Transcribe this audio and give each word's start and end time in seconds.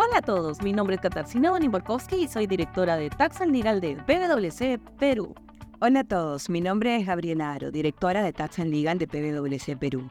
Hola 0.00 0.18
a 0.18 0.22
todos, 0.22 0.62
mi 0.62 0.72
nombre 0.72 0.94
es 0.94 1.00
Katarzyna 1.00 1.50
Bonimborkowski 1.50 2.14
y 2.14 2.28
soy 2.28 2.46
directora 2.46 2.96
de 2.96 3.10
Tax 3.10 3.40
Legal 3.40 3.80
de 3.80 3.96
PwC 3.96 4.78
Perú. 4.96 5.34
Hola 5.80 6.00
a 6.00 6.04
todos, 6.04 6.48
mi 6.48 6.60
nombre 6.60 6.94
es 6.94 7.04
Gabriela 7.04 7.50
Aro, 7.50 7.72
directora 7.72 8.22
de 8.22 8.32
Tax 8.32 8.58
Legal 8.58 9.00
de 9.00 9.08
PwC 9.08 9.76
Perú. 9.76 10.08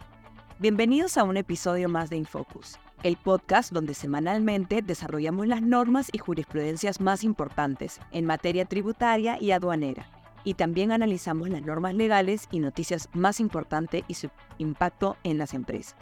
Bienvenidos 0.60 1.18
a 1.18 1.24
un 1.24 1.38
episodio 1.38 1.88
más 1.88 2.10
de 2.10 2.18
Infocus, 2.18 2.78
el 3.02 3.16
podcast 3.16 3.72
donde 3.72 3.94
semanalmente 3.94 4.82
desarrollamos 4.82 5.48
las 5.48 5.62
normas 5.62 6.10
y 6.12 6.18
jurisprudencias 6.18 7.00
más 7.00 7.24
importantes 7.24 8.02
en 8.12 8.26
materia 8.26 8.66
tributaria 8.66 9.42
y 9.42 9.52
aduanera, 9.52 10.06
y 10.44 10.56
también 10.56 10.92
analizamos 10.92 11.48
las 11.48 11.62
normas 11.62 11.96
legales 11.96 12.50
y 12.52 12.60
noticias 12.60 13.08
más 13.14 13.40
importantes 13.40 14.04
y 14.10 14.16
su 14.16 14.30
impacto 14.58 15.16
en 15.24 15.38
las 15.38 15.54
empresas. 15.54 15.96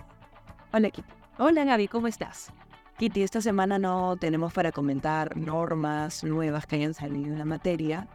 Hola 0.74 0.90
Kitty. 0.90 1.14
Hola 1.38 1.66
Gaby, 1.66 1.88
¿cómo 1.88 2.08
estás? 2.08 2.52
Kitty, 2.98 3.24
esta 3.24 3.42
semana 3.42 3.78
no 3.78 4.16
tenemos 4.16 4.54
para 4.54 4.72
comentar 4.72 5.36
normas 5.36 6.24
nuevas 6.24 6.66
que 6.66 6.78
hayan 6.78 6.94
salido 6.94 7.26
en 7.26 7.38
la 7.38 7.44
materia. 7.44 8.08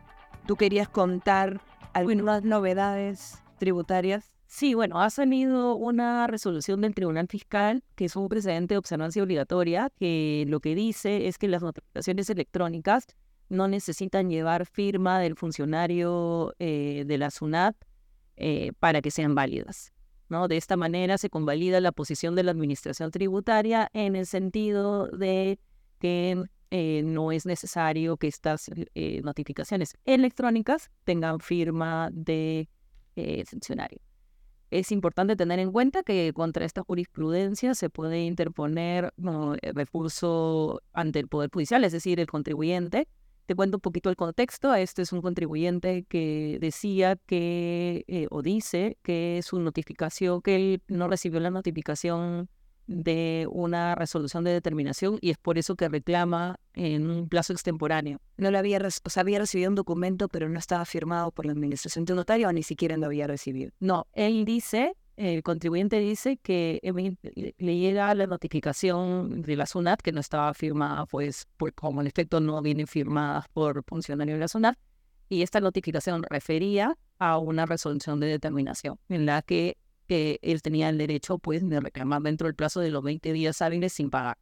¿Tú 0.47 0.57
querías 0.57 0.89
contar 0.89 1.61
algunas 1.93 2.45
novedades 2.45 3.43
tributarias? 3.59 4.33
Sí, 4.47 4.73
bueno, 4.73 5.03
ha 5.03 5.11
salido 5.11 5.75
una 5.75 6.27
resolución 6.27 6.81
del 6.81 6.95
Tribunal 6.95 7.29
Fiscal, 7.29 7.85
que 7.95 8.07
es 8.07 8.17
un 8.17 8.31
precedente 8.31 8.73
de 8.73 8.79
observancia 8.79 9.23
obligatoria, 9.23 9.93
que 9.99 10.47
lo 10.49 10.61
que 10.61 10.75
dice 10.75 11.29
es 11.29 11.37
que 11.37 11.49
las 11.49 11.63
notificaciones 11.63 12.31
electrónicas 12.31 13.07
no 13.51 13.69
necesitan 13.69 14.31
llevar 14.31 14.65
firma 14.65 15.21
del 15.21 15.37
funcionario 15.37 16.55
eh, 16.59 17.05
de 17.07 17.19
la 17.19 17.31
SUNAT 17.31 17.77
eh, 18.39 18.73
para 18.81 19.03
que 19.03 19.11
sean 19.11 19.35
válidas. 19.35 19.93
¿No? 20.31 20.49
De 20.49 20.57
esta 20.57 20.77
manera 20.77 21.19
se 21.19 21.31
convalida 21.31 21.81
la 21.81 21.93
posición 21.93 22.35
de 22.35 22.43
la 22.43 22.53
Administración 22.53 23.11
Tributaria 23.11 23.91
en 23.93 24.17
el 24.17 24.27
sentido 24.27 25.07
de 25.09 25.59
que 25.99 26.43
eh, 26.71 27.03
no 27.05 27.33
es 27.33 27.47
necesario 27.47 28.17
que 28.17 28.29
estas 28.29 28.71
notificaciones 29.23 29.97
electrónicas 30.05 30.91
tengan 31.05 31.41
firma 31.41 32.09
de 32.13 32.69
funcionario. 33.47 34.01
Es 34.71 34.93
importante 34.93 35.35
tener 35.35 35.59
en 35.59 35.73
cuenta 35.73 36.05
que 36.05 36.33
contra 36.33 36.65
esta 36.65 36.83
jurisprudencia 36.83 37.75
se 37.75 37.91
puede 37.91 38.25
interponer 38.25 39.13
recurso 39.75 40.81
ante 40.93 41.19
el 41.19 41.29
Poder 41.29 41.51
Judicial, 41.53 41.83
es 41.85 41.93
decir, 41.93 42.21
el 42.21 42.29
contribuyente. 42.29 43.09
Te 43.51 43.57
cuento 43.57 43.79
un 43.79 43.81
poquito 43.81 44.11
el 44.11 44.15
contexto. 44.15 44.73
Este 44.77 45.03
es 45.03 45.13
un 45.13 45.23
contribuyente 45.23 46.05
que 46.05 46.59
decía 46.61 47.17
que, 47.17 48.05
eh, 48.07 48.29
o 48.31 48.43
dice 48.43 48.97
que 49.03 49.41
su 49.43 49.59
notificación, 49.59 50.41
que 50.41 50.55
él 50.55 50.83
no 50.87 51.09
recibió 51.09 51.41
la 51.41 51.51
notificación 51.51 52.49
de 52.87 53.49
una 53.51 53.97
resolución 53.97 54.45
de 54.45 54.53
determinación 54.53 55.19
y 55.21 55.31
es 55.31 55.39
por 55.39 55.59
eso 55.59 55.75
que 55.75 55.89
reclama 55.89 56.61
en 56.75 57.11
un 57.11 57.29
plazo 57.29 57.53
extemporáneo. 57.53 58.21
No 58.37 58.53
lo 58.53 58.59
había, 58.59 58.79
o 58.79 59.19
había 59.21 59.41
recibido 59.41 59.69
un 59.69 59.75
documento, 59.75 60.29
pero 60.29 60.49
no 60.49 60.61
estaba 60.61 60.85
firmado 60.85 61.33
por 61.33 61.45
la 61.45 61.51
administración 61.51 62.05
tributaria 62.05 62.47
o 62.47 62.53
ni 62.53 62.63
siquiera 62.63 62.97
lo 62.99 63.07
había 63.07 63.27
recibido. 63.27 63.73
No, 63.81 64.07
él 64.13 64.45
dice, 64.45 64.95
el 65.17 65.43
contribuyente 65.43 65.99
dice 65.99 66.39
que 66.39 66.81
le 67.59 67.79
llega 67.79 68.15
la 68.15 68.27
notificación 68.27 69.43
de 69.43 69.57
la 69.57 69.67
SUNAT 69.67 70.01
que 70.01 70.13
no 70.13 70.21
estaba 70.21 70.55
firmada, 70.55 71.07
pues, 71.07 71.47
pues 71.57 71.73
como 71.75 72.01
en 72.01 72.07
efecto 72.07 72.41
no 72.41 72.61
viene 72.63 72.87
firmada 72.87 73.47
por 73.53 73.85
funcionario 73.87 74.35
de 74.35 74.41
la 74.41 74.49
SUNAT, 74.49 74.79
y 75.29 75.43
esta 75.43 75.61
notificación 75.61 76.23
refería 76.23 76.97
a 77.19 77.39
una 77.39 77.67
resolución 77.67 78.19
de 78.21 78.27
determinación 78.27 78.99
en 79.09 79.27
la 79.27 79.43
que 79.43 79.77
que 80.11 80.41
él 80.43 80.61
tenía 80.61 80.89
el 80.89 80.99
derecho 80.99 81.39
pues 81.39 81.69
de 81.69 81.79
reclamar 81.79 82.21
dentro 82.23 82.49
del 82.49 82.57
plazo 82.57 82.81
de 82.81 82.91
los 82.91 83.01
20 83.01 83.33
días 83.33 83.63
hábiles 83.63 83.93
sin 83.93 84.11
pagar. 84.11 84.39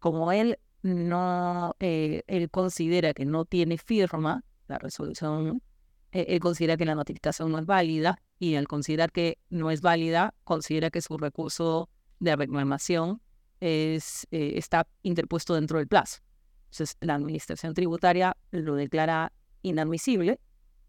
Como 0.00 0.32
él 0.32 0.58
no, 0.82 1.76
eh, 1.78 2.24
él 2.26 2.50
considera 2.50 3.14
que 3.14 3.24
no 3.24 3.44
tiene 3.44 3.78
firma 3.78 4.42
la 4.66 4.78
resolución, 4.78 5.62
él 6.12 6.40
considera 6.40 6.76
que 6.76 6.84
la 6.84 6.94
notificación 6.94 7.50
no 7.50 7.58
es 7.58 7.66
válida 7.66 8.20
y 8.38 8.54
al 8.56 8.68
considerar 8.68 9.12
que 9.12 9.38
no 9.50 9.70
es 9.70 9.80
válida, 9.80 10.34
considera 10.44 10.90
que 10.90 11.00
su 11.00 11.16
recurso 11.16 11.88
de 12.20 12.36
reclamación 12.36 13.20
es, 13.60 14.26
eh, 14.30 14.54
está 14.56 14.86
interpuesto 15.02 15.54
dentro 15.54 15.78
del 15.78 15.88
plazo. 15.88 16.20
Entonces, 16.64 16.96
la 17.00 17.14
administración 17.14 17.74
tributaria 17.74 18.36
lo 18.50 18.74
declara 18.74 19.32
inadmisible 19.62 20.40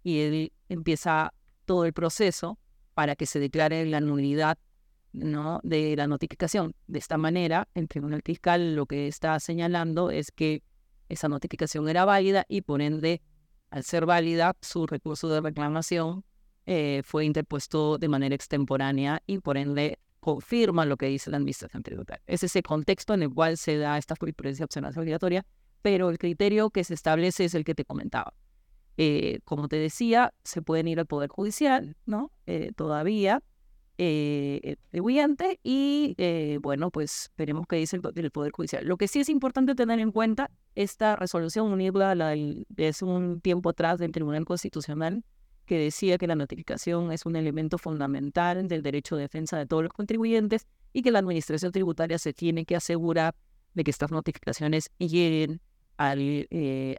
y 0.04 0.20
él 0.20 0.54
empieza 0.70 1.34
todo 1.66 1.86
el 1.86 1.94
proceso 1.94 2.58
para 2.94 3.16
que 3.16 3.26
se 3.26 3.40
declare 3.40 3.86
la 3.86 4.02
nulidad 4.02 4.58
¿no? 5.14 5.60
de 5.64 5.96
la 5.96 6.08
notificación. 6.08 6.76
De 6.88 7.00
esta 7.00 7.18
manera, 7.18 7.68
el 7.74 7.88
Tribunal 7.88 8.22
Fiscal 8.24 8.76
lo 8.76 8.86
que 8.86 9.08
está 9.08 9.40
señalando 9.40 10.10
es 10.10 10.32
que 10.32 10.64
esa 11.10 11.30
notificación 11.30 11.88
era 11.88 12.06
válida 12.06 12.46
y 12.48 12.62
por 12.62 12.82
ende, 12.82 13.22
al 13.74 13.84
ser 13.84 14.06
válida, 14.06 14.56
su 14.62 14.86
recurso 14.86 15.28
de 15.30 15.42
reclamación 15.42 16.24
eh, 16.68 17.02
fue 17.04 17.26
interpuesto 17.26 17.98
de 17.98 18.08
manera 18.08 18.36
extemporánea 18.36 19.24
y 19.26 19.40
por 19.40 19.58
ende 19.58 19.98
confirma 20.20 20.86
lo 20.86 20.96
que 20.96 21.08
dice 21.08 21.32
la 21.32 21.38
Administración 21.38 21.82
Tributaria. 21.82 22.22
Es 22.28 22.44
ese 22.44 22.62
contexto 22.62 23.16
en 23.16 23.24
el 23.24 23.34
cual 23.34 23.58
se 23.58 23.78
da 23.78 23.98
esta 23.98 24.16
jurisprudencia 24.16 24.64
opcional 24.64 24.94
obligatoria, 24.96 25.44
pero 25.82 26.12
el 26.12 26.20
criterio 26.20 26.70
que 26.70 26.84
se 26.84 26.94
establece 26.94 27.46
es 27.46 27.56
el 27.56 27.64
que 27.64 27.74
te 27.74 27.84
comentaba. 27.84 28.36
Eh, 28.98 29.40
como 29.44 29.68
te 29.68 29.78
decía, 29.78 30.36
se 30.44 30.62
pueden 30.62 30.88
ir 30.88 31.00
al 31.00 31.08
Poder 31.08 31.32
Judicial, 31.32 31.98
¿no? 32.06 32.32
Eh, 32.46 32.74
todavía, 32.76 33.42
eh, 33.98 34.76
el 34.92 35.58
y 35.64 36.16
eh, 36.18 36.58
bueno, 36.62 36.90
pues 36.90 37.32
veremos 37.38 37.68
qué 37.68 37.76
dice 37.76 37.98
el, 37.98 38.32
Poder 38.32 38.52
Judicial. 38.52 38.86
Lo 38.86 38.98
que 38.98 39.08
sí 39.08 39.20
es 39.20 39.30
importante 39.30 39.76
tener 39.76 40.00
en 40.00 40.12
cuenta, 40.12 40.50
esta 40.76 41.16
resolución 41.16 41.72
unirla 41.72 42.12
a 42.12 42.16
la 42.16 42.30
de 42.30 42.96
un 43.02 43.40
tiempo 43.42 43.70
atrás 43.70 44.00
del 44.00 44.12
Tribunal 44.12 44.46
Constitucional, 44.46 45.24
que 45.66 45.78
decía 45.78 46.18
que 46.18 46.28
la 46.28 46.36
notificación 46.36 47.12
es 47.12 47.26
un 47.26 47.36
elemento 47.36 47.78
fundamental 47.78 48.68
del 48.68 48.82
derecho 48.82 49.16
de 49.16 49.24
defensa 49.24 49.58
de 49.58 49.66
todos 49.66 49.84
los 49.84 49.94
contribuyentes 49.94 50.68
y 50.92 51.04
que 51.04 51.12
la 51.12 51.20
Administración 51.20 51.72
Tributaria 51.72 52.18
se 52.18 52.34
tiene 52.34 52.66
que 52.66 52.76
asegurar 52.76 53.36
de 53.74 53.84
que 53.84 53.92
estas 53.92 54.12
notificaciones 54.12 54.90
lleguen 54.98 55.62
al, 55.98 56.48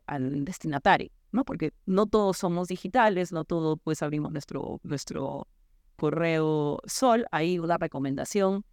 al 0.06 0.44
destinatario. 0.44 1.10
¿no? 1.33 1.44
Porque 1.44 1.72
no 1.84 2.06
todos 2.06 2.38
somos 2.38 2.69
digitales, 2.69 3.33
no 3.33 3.44
todos 3.44 3.78
pues 3.83 4.03
abrimos 4.03 4.31
nuestro, 4.31 4.81
nuestro 4.84 5.49
correo 5.97 6.81
Sol, 6.87 7.27
hay 7.31 7.59
una 7.59 7.78
recomendación. 7.78 8.65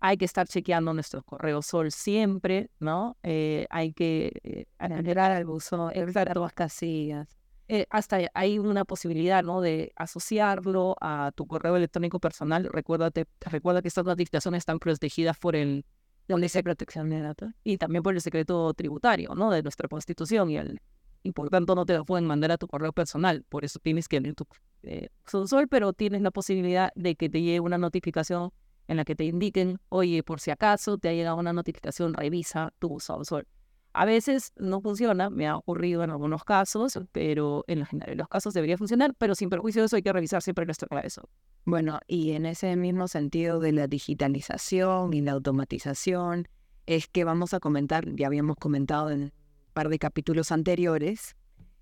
Hay 0.00 0.16
que 0.18 0.24
estar 0.24 0.46
chequeando 0.46 0.92
nuestro 0.92 1.22
correo 1.22 1.62
Sol 1.62 1.90
siempre, 1.90 2.70
¿no? 2.78 3.16
Eh, 3.22 3.66
hay 3.70 3.92
que 3.92 4.32
eh, 4.42 4.66
generar 4.78 5.32
al 5.32 5.48
uso, 5.48 5.90
evitar 5.92 6.36
las 6.36 6.52
casillas. 6.52 7.28
Eh, 7.68 7.86
hasta 7.88 8.18
hay 8.34 8.58
una 8.58 8.84
posibilidad, 8.84 9.42
¿no? 9.42 9.62
De 9.62 9.92
asociarlo 9.96 10.96
a 11.00 11.32
tu 11.34 11.46
correo 11.46 11.76
electrónico 11.76 12.20
personal. 12.20 12.68
Recuérdate, 12.70 13.26
recuerda 13.40 13.80
que 13.80 13.88
estas 13.88 14.04
notificaciones 14.04 14.58
están 14.58 14.78
protegidas 14.78 15.38
por 15.38 15.56
el 15.56 15.86
la 16.26 16.38
Ley 16.38 16.48
de 16.48 16.62
Protección 16.62 17.10
de 17.10 17.20
Datos 17.20 17.50
y 17.64 17.76
también 17.76 18.02
por 18.02 18.14
el 18.14 18.20
secreto 18.20 18.72
tributario, 18.74 19.34
¿no? 19.34 19.50
De 19.50 19.62
nuestra 19.62 19.88
Constitución 19.88 20.50
y 20.50 20.56
el 20.56 20.80
y 21.22 21.32
por 21.32 21.48
tanto 21.48 21.74
no 21.74 21.86
te 21.86 21.94
lo 21.94 22.04
pueden 22.04 22.26
mandar 22.26 22.52
a 22.52 22.58
tu 22.58 22.68
correo 22.68 22.92
personal. 22.92 23.44
Por 23.48 23.64
eso 23.64 23.78
tienes 23.78 24.08
que 24.08 24.18
abrir 24.18 24.34
tu 24.34 24.46
eh, 24.86 25.08
Sol, 25.26 25.68
pero 25.68 25.92
tienes 25.92 26.22
la 26.22 26.30
posibilidad 26.30 26.90
de 26.94 27.16
que 27.16 27.28
te 27.28 27.42
llegue 27.42 27.60
una 27.60 27.78
notificación 27.78 28.50
en 28.88 28.98
la 28.98 29.04
que 29.04 29.14
te 29.14 29.24
indiquen, 29.24 29.78
oye, 29.88 30.22
por 30.22 30.40
si 30.40 30.50
acaso 30.50 30.98
te 30.98 31.08
ha 31.08 31.12
llegado 31.12 31.36
una 31.36 31.52
notificación, 31.52 32.14
revisa 32.14 32.72
tu 32.78 33.00
Sol. 33.00 33.46
A 33.92 34.04
veces 34.04 34.52
no 34.56 34.80
funciona, 34.80 35.30
me 35.30 35.46
ha 35.46 35.56
ocurrido 35.56 36.02
en 36.02 36.10
algunos 36.10 36.44
casos, 36.44 36.98
pero 37.12 37.64
en 37.68 37.86
general 37.86 38.10
de 38.10 38.16
los 38.16 38.28
casos 38.28 38.52
debería 38.52 38.76
funcionar, 38.76 39.14
pero 39.16 39.34
sin 39.34 39.48
perjuicio 39.48 39.82
de 39.82 39.86
eso 39.86 39.96
hay 39.96 40.02
que 40.02 40.12
revisar 40.12 40.42
siempre 40.42 40.66
nuestro 40.66 40.88
clave 40.88 41.10
Sol. 41.10 41.28
Bueno, 41.64 42.00
y 42.06 42.32
en 42.32 42.44
ese 42.44 42.74
mismo 42.76 43.06
sentido 43.08 43.60
de 43.60 43.72
la 43.72 43.86
digitalización 43.86 45.14
y 45.14 45.22
la 45.22 45.32
automatización, 45.32 46.48
es 46.86 47.08
que 47.08 47.24
vamos 47.24 47.54
a 47.54 47.60
comentar, 47.60 48.04
ya 48.14 48.26
habíamos 48.26 48.56
comentado 48.56 49.10
en 49.10 49.32
par 49.72 49.88
de 49.88 49.98
capítulos 49.98 50.52
anteriores, 50.52 51.36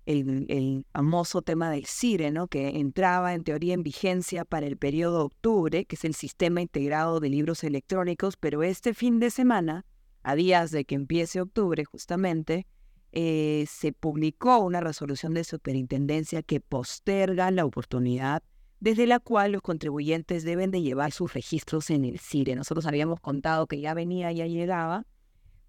el, 0.05 0.85
famoso 0.91 1.41
tema 1.41 1.69
del 1.69 1.85
CIRE, 1.85 2.31
¿no? 2.31 2.47
que 2.47 2.79
entraba 2.79 3.33
en 3.33 3.43
teoría 3.43 3.73
en 3.73 3.83
vigencia 3.83 4.45
para 4.45 4.67
el 4.67 4.77
periodo 4.77 5.19
de 5.19 5.23
octubre, 5.25 5.85
que 5.85 5.95
es 5.95 6.05
el 6.05 6.13
sistema 6.13 6.61
integrado 6.61 7.19
de 7.19 7.29
libros 7.29 7.63
electrónicos, 7.63 8.37
pero 8.37 8.63
este 8.63 8.93
fin 8.93 9.19
de 9.19 9.31
semana, 9.31 9.85
a 10.23 10.35
días 10.35 10.71
de 10.71 10.85
que 10.85 10.95
empiece 10.95 11.41
octubre 11.41 11.83
justamente, 11.85 12.65
eh, 13.11 13.65
se 13.69 13.93
publicó 13.93 14.59
una 14.59 14.81
resolución 14.81 15.33
de 15.33 15.43
superintendencia 15.43 16.41
que 16.41 16.59
posterga 16.59 17.51
la 17.51 17.65
oportunidad 17.65 18.43
desde 18.79 19.07
la 19.07 19.19
cual 19.19 19.53
los 19.53 19.61
contribuyentes 19.61 20.43
deben 20.43 20.69
de 20.69 20.81
llevar 20.81 21.13
sus 21.13 21.33
registros 21.33 21.89
en 21.89 22.03
el 22.03 22.19
CIRE. 22.19 22.55
Nosotros 22.55 22.85
habíamos 22.85 23.21
contado 23.21 23.65
que 23.65 23.79
ya 23.79 23.93
venía, 23.93 24.29
ya 24.33 24.45
llegaba, 24.45 25.05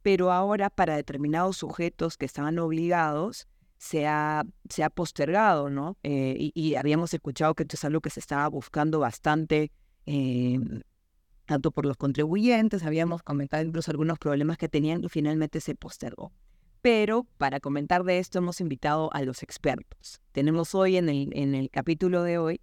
pero 0.03 0.33
ahora 0.33 0.69
para 0.69 0.97
determinados 0.97 1.57
sujetos 1.59 2.17
que 2.17 2.27
estaban 2.27 2.59
obligados 2.59 3.47
se 3.85 4.07
ha, 4.07 4.47
se 4.71 4.83
ha 4.83 4.89
postergado, 4.89 5.69
¿no? 5.69 5.99
Eh, 6.03 6.53
y, 6.55 6.75
habíamos 6.75 7.13
escuchado 7.13 7.55
que 7.55 7.65
esto 7.65 7.77
es 7.77 7.85
algo 7.85 8.01
que 8.01 8.09
se 8.09 8.19
estaba 8.19 8.49
buscando 8.49 8.99
bastante 8.99 9.73
em, 10.07 10.81
tanto 11.45 11.71
por 11.71 11.85
los 11.85 11.99
contribuyentes, 11.99 12.83
habíamos 12.83 13.23
comentado 13.23 13.63
incluso 13.63 13.91
algunos 13.91 14.19
problemas 14.19 14.57
que 14.57 14.71
tenían 14.71 15.05
y 15.05 15.11
finalmente 15.11 15.61
se 15.61 15.75
postergó. 15.75 16.33
Pero 16.81 17.27
para 17.37 17.61
comentar 17.61 18.05
de 18.05 18.19
esto 18.21 18.39
hemos 18.39 18.59
invitado 18.63 19.13
a 19.13 19.21
los 19.21 19.43
expertos. 19.43 20.23
Tenemos 20.33 20.75
hoy 20.75 20.97
en 20.97 21.11
el, 21.11 21.29
en 21.35 21.55
el 21.55 21.69
capítulo 21.69 22.23
de 22.23 22.39
hoy 22.39 22.63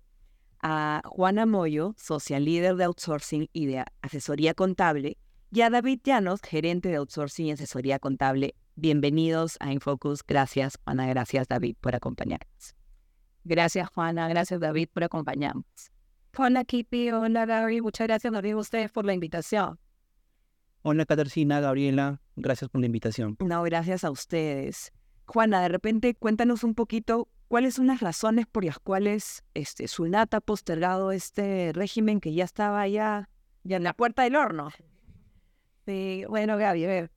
a 0.64 1.04
Juana 1.06 1.46
Moyo, 1.46 1.94
social 2.00 2.46
líder 2.46 2.78
de 2.78 2.86
outsourcing 2.86 3.48
y 3.54 3.68
de 3.68 3.86
asesoría 4.02 4.56
contable, 4.56 5.18
y 5.52 5.62
a 5.62 5.70
David 5.70 6.00
Llanos, 6.04 6.42
gerente 6.42 6.90
de 6.90 6.96
outsourcing 6.96 7.46
y 7.46 7.52
asesoría 7.52 8.00
contable. 8.00 8.56
Bienvenidos 8.76 9.58
a 9.60 9.72
Infocus. 9.74 10.22
Gracias, 10.26 10.80
Juana. 10.84 11.08
Gracias, 11.08 11.48
David, 11.48 11.76
por 11.82 11.96
acompañarnos. 11.96 12.76
Gracias, 13.44 13.90
Juana. 13.90 14.28
Gracias, 14.30 14.60
David, 14.60 14.90
por 14.94 15.04
acompañarnos. 15.04 15.66
Hola, 16.38 16.64
Kipi. 16.64 17.12
Hola, 17.12 17.46
Gaby. 17.46 17.82
Muchas 17.82 18.08
gracias, 18.08 18.32
David, 18.32 18.54
a 18.54 18.58
ustedes 18.58 18.92
por 18.92 19.06
la 19.06 19.14
invitación. 19.14 19.78
Hola, 20.84 21.06
Catarcina, 21.06 21.60
Gabriela. 21.60 22.22
Gracias 22.36 22.70
por 22.70 22.82
la 22.82 22.88
invitación. 22.88 23.38
No, 23.40 23.62
gracias 23.64 24.04
a 24.04 24.12
ustedes. 24.12 24.92
Juana, 25.26 25.62
de 25.62 25.68
repente 25.68 26.16
cuéntanos 26.16 26.64
un 26.64 26.74
poquito 26.74 27.28
cuáles 27.48 27.76
son 27.76 27.88
las 27.88 28.00
razones 28.00 28.48
por 28.48 28.66
las 28.66 28.80
cuales 28.80 29.44
este, 29.54 29.88
Sunat 29.88 30.34
ha 30.34 30.42
postergado 30.42 31.12
este 31.12 31.72
régimen 31.74 32.20
que 32.20 32.34
ya 32.34 32.46
estaba 32.46 32.88
ya, 32.88 33.30
ya 33.64 33.78
en 33.78 33.84
la 33.84 33.94
puerta 33.94 34.24
del 34.24 34.36
horno. 34.36 34.70
Sí, 35.86 36.24
bueno, 36.30 36.58
Gaby, 36.58 36.86
a 36.86 36.88
ver. 36.88 37.12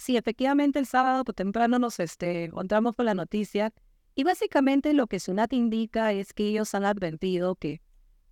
Sí, 0.00 0.16
efectivamente 0.16 0.78
el 0.78 0.86
sábado 0.86 1.24
por 1.24 1.34
temprano 1.34 1.78
nos 1.78 2.00
este, 2.00 2.44
encontramos 2.44 2.96
con 2.96 3.04
la 3.04 3.12
noticia 3.12 3.70
y 4.14 4.24
básicamente 4.24 4.94
lo 4.94 5.06
que 5.06 5.20
SUNAT 5.20 5.52
indica 5.52 6.12
es 6.12 6.32
que 6.32 6.48
ellos 6.48 6.74
han 6.74 6.86
advertido 6.86 7.54
que 7.54 7.82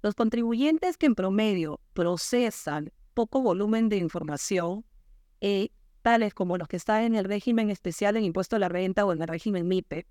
los 0.02 0.14
contribuyentes 0.14 0.96
que 0.96 1.04
en 1.04 1.14
promedio 1.14 1.78
procesan 1.92 2.90
poco 3.12 3.42
volumen 3.42 3.90
de 3.90 3.98
información, 3.98 4.86
eh, 5.42 5.68
tales 6.00 6.32
como 6.32 6.56
los 6.56 6.68
que 6.68 6.78
están 6.78 7.02
en 7.02 7.14
el 7.16 7.26
régimen 7.26 7.68
especial 7.68 8.16
en 8.16 8.24
impuesto 8.24 8.56
a 8.56 8.60
la 8.60 8.70
renta 8.70 9.04
o 9.04 9.12
en 9.12 9.20
el 9.20 9.28
régimen 9.28 9.68
MIPE, 9.68 10.06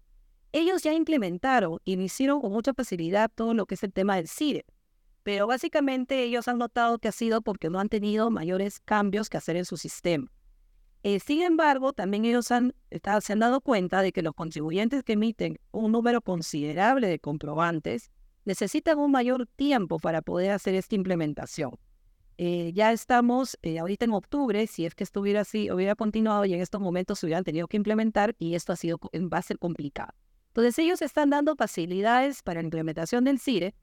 ellos 0.52 0.84
ya 0.84 0.94
implementaron 0.94 1.80
y 1.84 2.00
hicieron 2.00 2.40
con 2.40 2.52
mucha 2.52 2.76
facilidad 2.76 3.32
todo 3.34 3.56
lo 3.56 3.66
que 3.66 3.74
es 3.74 3.84
el 3.84 3.94
tema 3.94 4.18
del 4.18 4.28
CIRE. 4.28 4.64
Pero 5.24 5.48
básicamente 5.48 6.22
ellos 6.22 6.48
han 6.48 6.60
notado 6.60 7.00
que 7.00 7.08
ha 7.08 7.12
sido 7.12 7.42
porque 7.42 7.72
no 7.72 7.80
han 7.80 7.90
tenido 7.90 8.30
mayores 8.30 8.80
cambios 8.80 9.28
que 9.28 9.38
hacer 9.38 9.56
en 9.56 9.66
su 9.66 9.76
sistema. 9.76 10.32
Eh, 11.04 11.20
sin 11.20 11.42
embargo, 11.42 11.94
también 11.94 12.26
ellos 12.26 12.52
han, 12.52 12.74
se 13.22 13.34
han 13.34 13.40
dado 13.40 13.62
cuenta 13.62 14.02
de 14.02 14.12
que 14.12 14.22
los 14.22 14.34
contribuyentes 14.34 15.04
que 15.04 15.14
emiten 15.14 15.60
un 15.72 15.92
número 15.92 16.22
considerable 16.22 17.08
de 17.08 17.20
comprobantes 17.20 18.12
necesitan 18.46 18.98
un 18.98 19.12
mayor 19.12 19.46
tiempo 19.46 20.00
para 20.00 20.22
poder 20.22 20.52
hacer 20.52 20.74
esta 20.76 20.96
implementación. 20.96 21.72
Eh, 22.40 22.72
ya 22.76 22.92
estamos 22.92 23.58
eh, 23.64 23.80
ahorita 23.80 24.06
en 24.06 24.12
octubre, 24.12 24.68
si 24.68 24.86
es 24.86 24.94
que 24.94 25.04
estuviera 25.04 25.42
así, 25.42 25.72
hubiera 25.72 25.96
continuado 25.96 26.46
y 26.46 26.54
en 26.54 26.62
estos 26.62 26.80
momentos 26.80 27.20
se 27.20 27.26
hubieran 27.26 27.44
tenido 27.44 27.68
que 27.68 27.78
implementar 27.78 28.36
y 28.38 28.54
esto 28.54 28.74
ha 28.74 28.76
sido, 28.76 29.00
va 29.14 29.40
a 29.40 29.42
ser 29.42 29.58
complicado. 29.58 30.14
Entonces 30.50 30.78
ellos 30.80 31.02
están 31.02 31.32
dando 31.32 31.56
facilidades 31.56 32.44
para 32.44 32.62
la 32.62 32.66
implementación 32.66 33.24
del 33.24 33.40
CIRE 33.40 33.74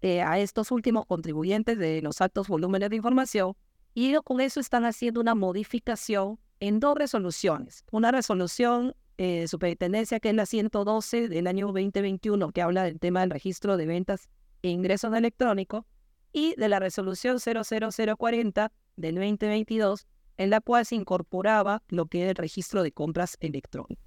eh, 0.00 0.22
a 0.22 0.38
estos 0.38 0.70
últimos 0.70 1.06
contribuyentes 1.06 1.78
de 1.78 2.02
los 2.02 2.20
altos 2.20 2.48
volúmenes 2.48 2.90
de 2.90 2.96
información 2.96 3.54
y 3.94 4.14
con 4.24 4.40
eso 4.40 4.58
están 4.58 4.84
haciendo 4.84 5.20
una 5.20 5.36
modificación 5.36 6.38
en 6.60 6.80
dos 6.80 6.96
resoluciones. 6.96 7.84
Una 7.90 8.10
resolución 8.10 8.94
eh, 9.16 9.40
de 9.40 9.48
superintendencia 9.48 10.20
que 10.20 10.30
es 10.30 10.34
la 10.34 10.46
112 10.46 11.28
del 11.28 11.46
año 11.46 11.66
2021 11.66 12.50
que 12.52 12.62
habla 12.62 12.84
del 12.84 12.98
tema 12.98 13.20
del 13.20 13.30
registro 13.30 13.76
de 13.76 13.86
ventas 13.86 14.28
e 14.62 14.68
ingresos 14.68 15.14
electrónicos 15.14 15.84
y 16.32 16.54
de 16.56 16.68
la 16.68 16.80
resolución 16.80 17.38
00040 17.38 18.72
del 18.96 19.14
2022 19.14 20.06
en 20.36 20.50
la 20.50 20.60
cual 20.60 20.84
se 20.84 20.96
incorporaba 20.96 21.82
lo 21.88 22.06
que 22.06 22.24
es 22.24 22.30
el 22.30 22.36
registro 22.36 22.82
de 22.82 22.92
compras 22.92 23.36
electrónicas. 23.40 24.04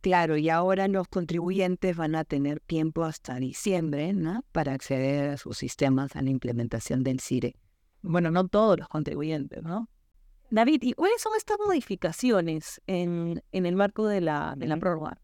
Claro, 0.00 0.36
y 0.36 0.50
ahora 0.50 0.86
los 0.86 1.08
contribuyentes 1.08 1.96
van 1.96 2.14
a 2.14 2.24
tener 2.24 2.60
tiempo 2.60 3.04
hasta 3.04 3.36
diciembre 3.36 4.12
¿no? 4.12 4.44
para 4.52 4.74
acceder 4.74 5.30
a 5.30 5.36
sus 5.38 5.56
sistemas 5.56 6.14
a 6.14 6.22
la 6.22 6.28
implementación 6.28 7.02
del 7.02 7.20
CIRE. 7.20 7.56
Bueno, 8.02 8.30
no 8.30 8.46
todos 8.46 8.78
los 8.78 8.88
contribuyentes, 8.88 9.62
¿no? 9.62 9.88
David, 10.50 10.82
¿y 10.82 10.92
cuáles 10.92 11.20
son 11.20 11.32
estas 11.36 11.58
modificaciones 11.66 12.80
en, 12.86 13.42
en 13.52 13.66
el 13.66 13.76
marco 13.76 14.06
de 14.06 14.20
la, 14.20 14.54
de 14.56 14.66
la 14.66 14.76
prórroga? 14.76 15.18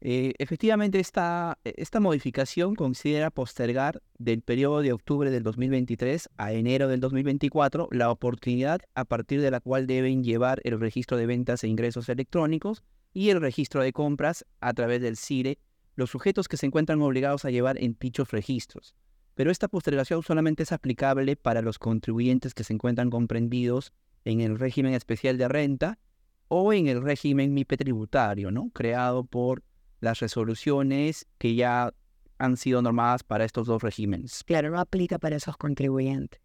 Eh, 0.00 0.34
efectivamente, 0.38 1.00
esta, 1.00 1.58
esta 1.64 1.98
modificación 1.98 2.76
considera 2.76 3.30
postergar 3.30 4.00
del 4.18 4.42
periodo 4.42 4.80
de 4.80 4.92
octubre 4.92 5.30
del 5.30 5.42
2023 5.42 6.28
a 6.36 6.52
enero 6.52 6.86
del 6.86 7.00
2024 7.00 7.88
la 7.90 8.10
oportunidad 8.10 8.80
a 8.94 9.04
partir 9.04 9.40
de 9.40 9.50
la 9.50 9.60
cual 9.60 9.88
deben 9.88 10.22
llevar 10.22 10.60
el 10.62 10.78
registro 10.78 11.16
de 11.16 11.26
ventas 11.26 11.64
e 11.64 11.68
ingresos 11.68 12.08
electrónicos 12.08 12.84
y 13.12 13.30
el 13.30 13.40
registro 13.40 13.82
de 13.82 13.92
compras 13.92 14.44
a 14.60 14.72
través 14.72 15.00
del 15.00 15.16
CIRE, 15.16 15.58
los 15.96 16.10
sujetos 16.10 16.46
que 16.46 16.56
se 16.56 16.66
encuentran 16.66 17.02
obligados 17.02 17.44
a 17.44 17.50
llevar 17.50 17.82
en 17.82 17.96
dichos 17.98 18.30
registros. 18.30 18.94
Pero 19.34 19.50
esta 19.50 19.66
postergación 19.66 20.22
solamente 20.22 20.62
es 20.62 20.70
aplicable 20.70 21.34
para 21.34 21.62
los 21.62 21.78
contribuyentes 21.78 22.54
que 22.54 22.62
se 22.62 22.72
encuentran 22.72 23.10
comprendidos 23.10 23.92
en 24.28 24.42
el 24.42 24.58
régimen 24.58 24.92
especial 24.92 25.38
de 25.38 25.48
renta 25.48 25.98
o 26.48 26.72
en 26.72 26.86
el 26.86 27.02
régimen 27.02 27.54
MIPE 27.54 27.78
tributario, 27.78 28.50
¿no? 28.50 28.70
creado 28.70 29.24
por 29.24 29.62
las 30.00 30.20
resoluciones 30.20 31.26
que 31.38 31.54
ya 31.54 31.94
han 32.38 32.56
sido 32.56 32.82
normadas 32.82 33.24
para 33.24 33.44
estos 33.44 33.66
dos 33.66 33.82
regímenes. 33.82 34.44
Claro, 34.44 34.70
no 34.70 34.78
aplica 34.78 35.18
para 35.18 35.36
esos 35.36 35.56
contribuyentes. 35.56 36.40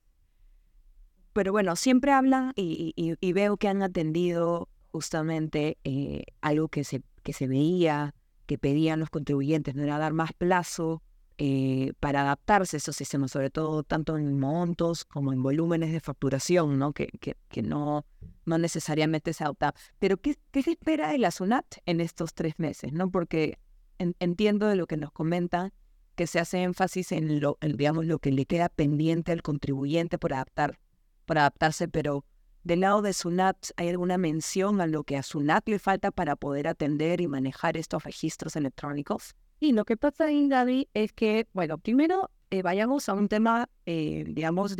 Pero 1.34 1.52
bueno, 1.52 1.76
siempre 1.76 2.12
hablan 2.12 2.54
y, 2.56 2.94
y 2.96 3.34
veo 3.34 3.58
que 3.58 3.68
han 3.68 3.82
atendido 3.82 4.70
justamente 4.92 5.78
eh, 5.84 6.24
algo 6.42 6.70
que 6.70 6.84
se, 6.84 7.02
que 7.24 7.34
se 7.34 7.48
veía, 7.48 8.16
que 8.46 8.58
pedían 8.58 9.00
los 9.00 9.10
contribuyentes, 9.10 9.76
no 9.76 9.84
era 9.84 9.98
dar 9.98 10.14
más 10.14 10.32
plazo 10.34 11.02
eh, 11.38 11.94
para 12.00 12.22
adaptarse 12.22 12.78
a 12.78 12.80
esos 12.80 12.96
sistemas, 12.96 13.32
sobre 13.32 13.50
todo 13.50 13.84
tanto 13.84 14.18
en 14.18 14.40
montos 14.40 15.04
como 15.06 15.34
en 15.34 15.42
volúmenes 15.42 15.92
de 15.92 16.00
facturación, 16.00 16.78
¿no? 16.78 16.94
Que, 16.94 17.08
que, 17.20 17.62
no, 17.62 18.06
no 18.46 18.58
necesariamente 18.58 19.34
se 19.34 19.44
adapta. 19.44 19.74
Pero 20.00 20.18
¿qué, 20.18 20.38
¿qué, 20.52 20.62
se 20.62 20.72
espera 20.72 21.12
de 21.12 21.18
la 21.18 21.32
SUNAT 21.32 21.66
en 21.86 22.02
estos 22.02 22.34
tres 22.34 22.60
meses? 22.60 22.94
¿no? 22.94 23.10
Porque 23.10 23.58
entiendo 23.98 24.68
de 24.68 24.76
lo 24.76 24.88
que 24.88 24.98
nos 24.98 25.12
comentan 25.12 25.72
que 26.16 26.28
se 26.28 26.40
hace 26.40 26.62
énfasis 26.62 27.12
en 27.12 27.40
lo, 27.40 27.58
digamos, 27.62 28.06
lo 28.06 28.20
que 28.20 28.32
le 28.32 28.46
queda 28.46 28.70
pendiente 28.70 29.32
al 29.32 29.42
contribuyente 29.42 30.18
por 30.18 30.34
adaptar, 30.34 30.80
por 31.25 31.38
adaptarse, 31.38 31.88
pero 31.88 32.25
del 32.63 32.82
lado 32.82 33.02
de 33.02 33.13
SUNAT, 33.13 33.58
¿hay 33.75 33.90
alguna 33.90 34.18
mención 34.18 34.80
a 34.80 34.88
lo 34.88 35.04
que 35.04 35.18
a 35.18 35.24
SUNAT 35.24 35.68
le 35.68 35.80
falta 35.80 36.12
para 36.12 36.36
poder 36.36 36.68
atender 36.68 37.20
y 37.20 37.28
manejar 37.28 37.75
estos 37.75 38.04
registros 38.04 38.56
electrónicos? 38.56 39.36
Y 39.63 39.72
lo 39.72 39.86
que 39.86 39.96
pasa 39.96 40.25
ahí, 40.25 40.50
Gaby, 40.50 40.89
es 40.93 41.13
que, 41.13 41.48
bueno, 41.53 41.77
primero 41.77 42.29
eh, 42.50 42.62
vayamos 42.62 43.08
a 43.08 43.13
un 43.13 43.29
tema, 43.29 43.70
eh, 43.86 44.25
digamos, 44.27 44.75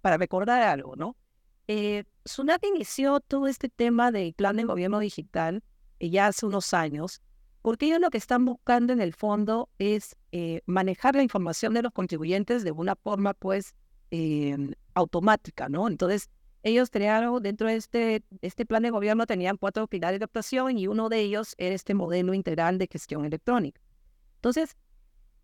para 0.00 0.16
recordar 0.16 0.62
algo, 0.62 0.96
¿no? 0.96 1.14
Eh, 1.68 2.02
SUNAT 2.24 2.64
inició 2.64 3.20
todo 3.20 3.46
este 3.46 3.68
tema 3.68 4.10
del 4.10 4.34
plan 4.34 4.56
de 4.56 4.64
gobierno 4.64 4.98
digital 4.98 5.62
ya 6.00 6.26
hace 6.26 6.44
unos 6.44 6.74
años, 6.74 7.22
porque 7.62 7.86
ellos 7.86 8.00
lo 8.00 8.10
que 8.10 8.18
están 8.18 8.44
buscando 8.44 8.92
en 8.92 9.00
el 9.00 9.14
fondo 9.14 9.68
es 9.78 10.16
manejar 10.66 11.14
la 11.14 11.22
información 11.22 11.72
de 11.72 11.82
los 11.82 11.92
contribuyentes 11.92 12.64
de 12.64 12.72
una 12.72 12.96
forma, 12.96 13.32
pues, 13.34 13.76
automática, 14.94 15.68
¿no? 15.68 15.86
Entonces, 15.86 16.28
ellos 16.64 16.90
crearon 16.90 17.40
dentro 17.44 17.68
de 17.68 17.76
este, 17.76 18.24
este 18.42 18.66
plan 18.66 18.82
de 18.82 18.90
gobierno, 18.90 19.24
tenían 19.26 19.56
cuatro 19.56 19.86
pilares 19.86 20.18
de 20.18 20.24
actuación 20.24 20.78
y 20.78 20.88
uno 20.88 21.08
de 21.08 21.20
ellos 21.20 21.54
era 21.58 21.76
este 21.76 21.94
modelo 21.94 22.34
integral 22.34 22.76
de 22.76 22.88
gestión 22.90 23.24
electrónica. 23.24 23.80
Entonces, 24.40 24.74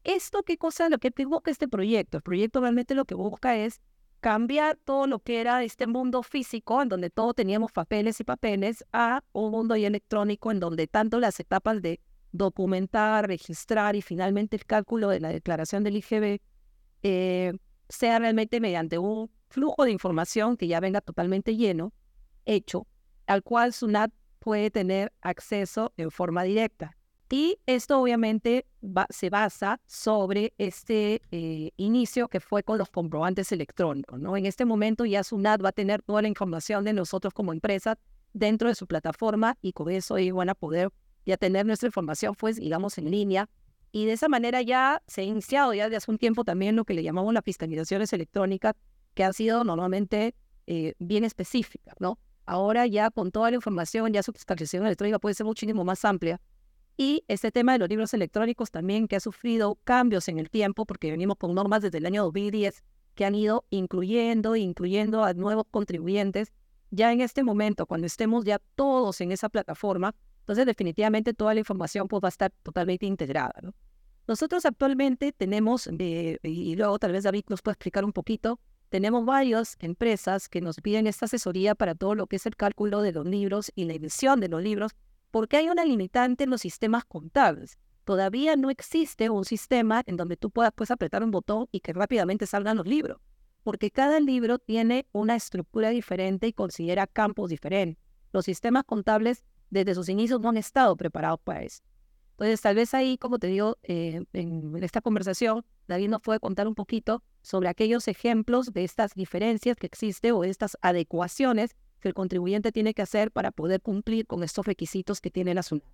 ¿esto 0.04 0.42
qué 0.42 0.56
cosa 0.56 0.88
lo 0.88 0.96
que 0.96 1.12
busca 1.26 1.50
este 1.50 1.68
proyecto? 1.68 2.16
El 2.16 2.22
proyecto 2.22 2.62
realmente 2.62 2.94
lo 2.94 3.04
que 3.04 3.14
busca 3.14 3.54
es 3.56 3.82
cambiar 4.20 4.78
todo 4.84 5.06
lo 5.06 5.18
que 5.18 5.42
era 5.42 5.62
este 5.62 5.86
mundo 5.86 6.22
físico, 6.22 6.80
en 6.80 6.88
donde 6.88 7.10
todos 7.10 7.34
teníamos 7.34 7.72
papeles 7.72 8.18
y 8.20 8.24
papeles, 8.24 8.84
a 8.94 9.22
un 9.32 9.50
mundo 9.50 9.74
electrónico, 9.74 10.50
en 10.50 10.60
donde 10.60 10.86
tanto 10.86 11.20
las 11.20 11.38
etapas 11.40 11.82
de 11.82 12.00
documentar, 12.32 13.28
registrar 13.28 13.96
y 13.96 14.00
finalmente 14.00 14.56
el 14.56 14.64
cálculo 14.64 15.10
de 15.10 15.20
la 15.20 15.28
declaración 15.28 15.84
del 15.84 15.98
IGB 15.98 16.40
eh, 17.02 17.52
sea 17.90 18.18
realmente 18.18 18.60
mediante 18.60 18.96
un 18.96 19.30
flujo 19.50 19.84
de 19.84 19.90
información 19.90 20.56
que 20.56 20.68
ya 20.68 20.80
venga 20.80 21.02
totalmente 21.02 21.54
lleno, 21.54 21.92
hecho, 22.46 22.86
al 23.26 23.42
cual 23.42 23.74
SUNAT 23.74 24.10
puede 24.38 24.70
tener 24.70 25.12
acceso 25.20 25.92
en 25.98 26.10
forma 26.10 26.44
directa. 26.44 26.96
Y 27.28 27.58
esto 27.66 28.00
obviamente 28.00 28.66
se 29.10 29.30
basa 29.30 29.80
sobre 29.86 30.54
este 30.58 31.22
eh, 31.32 31.72
inicio 31.76 32.28
que 32.28 32.38
fue 32.38 32.62
con 32.62 32.78
los 32.78 32.88
comprobantes 32.88 33.50
electrónicos. 33.50 34.20
¿no? 34.20 34.36
En 34.36 34.46
este 34.46 34.64
momento 34.64 35.04
ya 35.04 35.24
SUNAT 35.24 35.64
va 35.64 35.70
a 35.70 35.72
tener 35.72 36.02
toda 36.02 36.22
la 36.22 36.28
información 36.28 36.84
de 36.84 36.92
nosotros 36.92 37.34
como 37.34 37.52
empresa 37.52 37.98
dentro 38.32 38.68
de 38.68 38.76
su 38.76 38.86
plataforma 38.86 39.56
y 39.60 39.72
con 39.72 39.90
eso 39.90 40.16
ellos 40.18 40.36
van 40.36 40.50
a 40.50 40.54
poder 40.54 40.90
ya 41.24 41.36
tener 41.36 41.66
nuestra 41.66 41.88
información, 41.88 42.34
pues, 42.36 42.56
digamos, 42.56 42.98
en 42.98 43.10
línea. 43.10 43.48
Y 43.90 44.06
de 44.06 44.12
esa 44.12 44.28
manera 44.28 44.62
ya 44.62 45.02
se 45.08 45.22
ha 45.22 45.24
iniciado 45.24 45.74
ya 45.74 45.84
desde 45.84 45.96
hace 45.96 46.10
un 46.10 46.18
tiempo 46.18 46.44
también 46.44 46.76
lo 46.76 46.84
que 46.84 46.94
le 46.94 47.02
llamamos 47.02 47.34
las 47.34 47.42
fiscalizaciones 47.42 48.12
electrónicas, 48.12 48.74
que 49.14 49.24
han 49.24 49.32
sido 49.32 49.64
normalmente 49.64 50.34
eh, 50.66 50.94
bien 50.98 51.24
específicas, 51.24 51.94
¿no? 51.98 52.18
Ahora 52.44 52.86
ya 52.86 53.10
con 53.10 53.32
toda 53.32 53.50
la 53.50 53.56
información, 53.56 54.12
ya 54.12 54.22
su 54.22 54.32
fiscalización 54.32 54.86
electrónica 54.86 55.18
puede 55.18 55.34
ser 55.34 55.46
muchísimo 55.46 55.84
más 55.84 56.04
amplia. 56.04 56.40
Y 56.96 57.24
este 57.28 57.52
tema 57.52 57.72
de 57.72 57.78
los 57.78 57.88
libros 57.88 58.14
electrónicos 58.14 58.70
también 58.70 59.06
que 59.06 59.16
ha 59.16 59.20
sufrido 59.20 59.78
cambios 59.84 60.28
en 60.28 60.38
el 60.38 60.48
tiempo, 60.48 60.86
porque 60.86 61.10
venimos 61.10 61.36
con 61.36 61.54
normas 61.54 61.82
desde 61.82 61.98
el 61.98 62.06
año 62.06 62.24
2010 62.24 62.82
que 63.14 63.24
han 63.24 63.34
ido 63.34 63.64
incluyendo 63.70 64.56
incluyendo 64.56 65.24
a 65.24 65.32
nuevos 65.34 65.64
contribuyentes. 65.70 66.52
Ya 66.90 67.12
en 67.12 67.20
este 67.20 67.42
momento, 67.42 67.86
cuando 67.86 68.06
estemos 68.06 68.44
ya 68.44 68.60
todos 68.76 69.20
en 69.20 69.32
esa 69.32 69.48
plataforma, 69.48 70.14
entonces 70.40 70.64
definitivamente 70.66 71.34
toda 71.34 71.52
la 71.54 71.60
información 71.60 72.06
pues, 72.08 72.22
va 72.22 72.28
a 72.28 72.30
estar 72.30 72.52
totalmente 72.62 73.06
integrada. 73.06 73.54
¿no? 73.62 73.74
Nosotros 74.28 74.64
actualmente 74.64 75.32
tenemos, 75.32 75.88
eh, 75.98 76.38
y 76.42 76.76
luego 76.76 76.98
tal 76.98 77.12
vez 77.12 77.24
David 77.24 77.44
nos 77.48 77.62
puede 77.62 77.72
explicar 77.72 78.04
un 78.04 78.12
poquito, 78.12 78.60
tenemos 78.88 79.24
varias 79.24 79.76
empresas 79.80 80.48
que 80.48 80.60
nos 80.60 80.76
piden 80.76 81.06
esta 81.06 81.24
asesoría 81.24 81.74
para 81.74 81.94
todo 81.94 82.14
lo 82.14 82.26
que 82.28 82.36
es 82.36 82.46
el 82.46 82.54
cálculo 82.54 83.02
de 83.02 83.12
los 83.12 83.26
libros 83.26 83.72
y 83.74 83.84
la 83.84 83.94
edición 83.94 84.38
de 84.38 84.48
los 84.48 84.62
libros, 84.62 84.92
porque 85.30 85.56
hay 85.56 85.68
una 85.68 85.84
limitante 85.84 86.44
en 86.44 86.50
los 86.50 86.60
sistemas 86.60 87.04
contables. 87.04 87.78
Todavía 88.04 88.56
no 88.56 88.70
existe 88.70 89.30
un 89.30 89.44
sistema 89.44 90.02
en 90.06 90.16
donde 90.16 90.36
tú 90.36 90.50
puedas 90.50 90.72
pues, 90.74 90.90
apretar 90.90 91.22
un 91.24 91.30
botón 91.30 91.68
y 91.72 91.80
que 91.80 91.92
rápidamente 91.92 92.46
salgan 92.46 92.76
los 92.76 92.86
libros, 92.86 93.18
porque 93.62 93.90
cada 93.90 94.20
libro 94.20 94.58
tiene 94.58 95.06
una 95.12 95.34
estructura 95.34 95.90
diferente 95.90 96.46
y 96.46 96.52
considera 96.52 97.06
campos 97.06 97.50
diferentes. 97.50 98.02
Los 98.32 98.44
sistemas 98.44 98.84
contables 98.84 99.44
desde 99.70 99.94
sus 99.94 100.08
inicios 100.08 100.40
no 100.40 100.50
han 100.50 100.56
estado 100.56 100.96
preparados 100.96 101.40
para 101.42 101.62
eso. 101.62 101.82
Entonces, 102.32 102.60
tal 102.60 102.76
vez 102.76 102.92
ahí, 102.92 103.16
como 103.16 103.38
te 103.38 103.46
digo, 103.46 103.78
eh, 103.82 104.22
en 104.34 104.82
esta 104.82 105.00
conversación, 105.00 105.64
David 105.88 106.10
nos 106.10 106.20
puede 106.20 106.38
contar 106.38 106.68
un 106.68 106.74
poquito 106.74 107.22
sobre 107.40 107.70
aquellos 107.70 108.08
ejemplos 108.08 108.74
de 108.74 108.84
estas 108.84 109.14
diferencias 109.14 109.76
que 109.76 109.86
existen 109.86 110.32
o 110.32 110.44
estas 110.44 110.76
adecuaciones 110.82 111.74
que 112.06 112.10
el 112.10 112.14
contribuyente 112.14 112.70
tiene 112.70 112.94
que 112.94 113.02
hacer 113.02 113.32
para 113.32 113.50
poder 113.50 113.82
cumplir 113.82 114.28
con 114.28 114.44
estos 114.44 114.64
requisitos 114.64 115.20
que 115.20 115.28
tiene 115.28 115.54
la 115.54 115.64
SUNAT. 115.64 115.84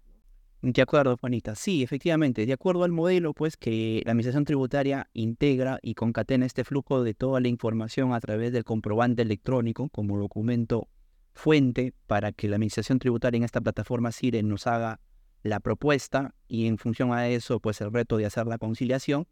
De 0.61 0.83
acuerdo, 0.83 1.17
Juanita. 1.17 1.55
Sí, 1.55 1.83
efectivamente, 1.83 2.45
de 2.45 2.53
acuerdo 2.53 2.85
al 2.85 2.93
modelo, 2.93 3.33
pues 3.33 3.57
que 3.57 4.03
la 4.05 4.13
Administración 4.13 4.45
Tributaria 4.45 5.09
integra 5.15 5.79
y 5.81 5.95
concatena 5.95 6.45
este 6.45 6.65
flujo 6.65 7.03
de 7.03 7.15
toda 7.15 7.41
la 7.41 7.49
información 7.49 8.13
a 8.13 8.21
través 8.21 8.53
del 8.53 8.63
comprobante 8.63 9.23
electrónico 9.23 9.89
como 9.89 10.19
documento 10.19 10.87
fuente 11.33 11.95
para 12.07 12.31
que 12.33 12.47
la 12.47 12.57
Administración 12.57 12.99
Tributaria 12.99 13.39
en 13.39 13.45
esta 13.45 13.63
plataforma 13.63 14.13
CIRE 14.13 14.43
nos 14.43 14.67
haga 14.67 15.01
la 15.43 15.61
propuesta 15.61 16.35
y 16.47 16.67
en 16.67 16.77
función 16.77 17.15
a 17.15 17.27
eso, 17.27 17.59
pues 17.59 17.81
el 17.81 17.91
reto 17.91 18.19
de 18.19 18.27
hacer 18.27 18.47
la 18.47 18.59
conciliación. 18.59 19.27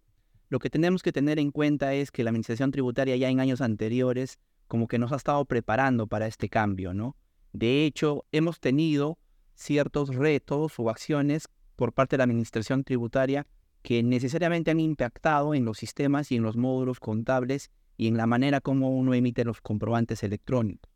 Lo 0.48 0.58
que 0.58 0.70
tenemos 0.70 1.02
que 1.02 1.12
tener 1.12 1.38
en 1.38 1.50
cuenta 1.50 1.92
es 1.92 2.10
que 2.10 2.24
la 2.24 2.30
Administración 2.30 2.70
Tributaria 2.70 3.16
ya 3.16 3.28
en 3.28 3.38
años 3.38 3.60
anteriores 3.60 4.38
como 4.70 4.86
que 4.86 5.00
nos 5.00 5.10
ha 5.10 5.16
estado 5.16 5.44
preparando 5.46 6.06
para 6.06 6.28
este 6.28 6.48
cambio, 6.48 6.94
¿no? 6.94 7.16
De 7.52 7.84
hecho, 7.84 8.24
hemos 8.30 8.60
tenido 8.60 9.18
ciertos 9.56 10.14
retos 10.14 10.78
o 10.78 10.88
acciones 10.88 11.48
por 11.74 11.92
parte 11.92 12.14
de 12.14 12.18
la 12.18 12.24
Administración 12.24 12.84
Tributaria 12.84 13.48
que 13.82 14.04
necesariamente 14.04 14.70
han 14.70 14.78
impactado 14.78 15.56
en 15.56 15.64
los 15.64 15.76
sistemas 15.78 16.30
y 16.30 16.36
en 16.36 16.44
los 16.44 16.56
módulos 16.56 17.00
contables 17.00 17.72
y 17.96 18.06
en 18.06 18.16
la 18.16 18.28
manera 18.28 18.60
como 18.60 18.96
uno 18.96 19.12
emite 19.12 19.44
los 19.44 19.60
comprobantes 19.60 20.22
electrónicos. 20.22 20.88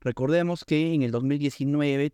Recordemos 0.00 0.64
que 0.64 0.94
en 0.94 1.02
el 1.02 1.10
2019 1.10 2.12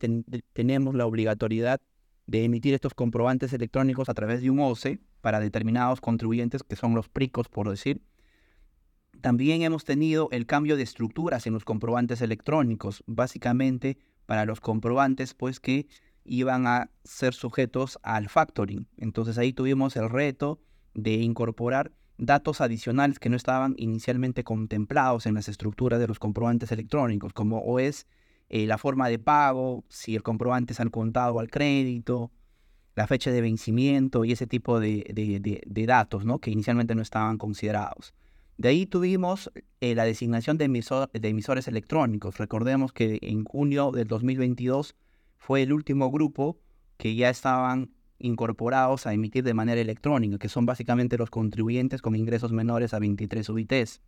tenemos 0.54 0.94
la 0.94 1.04
obligatoriedad 1.04 1.82
de 2.26 2.44
emitir 2.44 2.72
estos 2.72 2.94
comprobantes 2.94 3.52
electrónicos 3.52 4.08
a 4.08 4.14
través 4.14 4.40
de 4.40 4.48
un 4.48 4.60
OCE 4.60 4.98
para 5.20 5.40
determinados 5.40 6.00
contribuyentes 6.00 6.62
que 6.62 6.76
son 6.76 6.94
los 6.94 7.10
PRICOS, 7.10 7.50
por 7.50 7.68
decir. 7.68 8.00
También 9.22 9.62
hemos 9.62 9.84
tenido 9.84 10.28
el 10.32 10.46
cambio 10.46 10.76
de 10.76 10.82
estructuras 10.82 11.46
en 11.46 11.52
los 11.52 11.64
comprobantes 11.64 12.22
electrónicos, 12.22 13.04
básicamente 13.06 13.96
para 14.26 14.44
los 14.44 14.60
comprobantes 14.60 15.32
pues 15.32 15.60
que 15.60 15.86
iban 16.24 16.66
a 16.66 16.90
ser 17.04 17.32
sujetos 17.32 18.00
al 18.02 18.28
factoring. 18.28 18.88
Entonces 18.98 19.38
ahí 19.38 19.52
tuvimos 19.52 19.94
el 19.94 20.10
reto 20.10 20.60
de 20.94 21.12
incorporar 21.14 21.92
datos 22.18 22.60
adicionales 22.60 23.20
que 23.20 23.28
no 23.28 23.36
estaban 23.36 23.74
inicialmente 23.78 24.42
contemplados 24.42 25.26
en 25.26 25.34
las 25.34 25.48
estructuras 25.48 26.00
de 26.00 26.08
los 26.08 26.18
comprobantes 26.18 26.72
electrónicos, 26.72 27.32
como 27.32 27.78
es 27.78 28.08
eh, 28.48 28.66
la 28.66 28.76
forma 28.76 29.08
de 29.08 29.20
pago, 29.20 29.84
si 29.88 30.16
el 30.16 30.24
comprobante 30.24 30.72
es 30.72 30.80
al 30.80 30.90
contado 30.90 31.34
o 31.34 31.40
al 31.40 31.48
crédito, 31.48 32.32
la 32.96 33.06
fecha 33.06 33.30
de 33.30 33.40
vencimiento 33.40 34.24
y 34.24 34.32
ese 34.32 34.48
tipo 34.48 34.80
de, 34.80 35.62
datos 35.86 36.24
¿no? 36.24 36.40
que 36.40 36.50
inicialmente 36.50 36.96
no 36.96 37.02
estaban 37.02 37.38
considerados. 37.38 38.14
De 38.58 38.68
ahí 38.68 38.86
tuvimos 38.86 39.50
eh, 39.80 39.94
la 39.94 40.04
designación 40.04 40.58
de, 40.58 40.64
emisores 40.64 41.68
electrónicos. 41.68 42.38
Recordemos 42.38 42.92
que 42.92 43.18
en 43.22 43.44
junio 43.44 43.90
del 43.90 44.06
2022 44.06 44.94
fue 45.36 45.62
el 45.62 45.72
último 45.72 46.10
grupo 46.10 46.58
que 46.96 47.14
ya 47.14 47.30
estaban 47.30 47.90
incorporados 48.18 49.06
a 49.06 49.12
emitir 49.12 49.42
de 49.42 49.54
manera 49.54 49.80
electrónica, 49.80 50.38
que 50.38 50.48
son 50.48 50.66
básicamente 50.66 51.18
los 51.18 51.30
contribuyentes 51.30 52.00
con 52.00 52.14
ingresos 52.14 52.52
menores 52.52 52.94
a 52.94 53.00
23 53.00 53.48
UITs. 53.48 54.00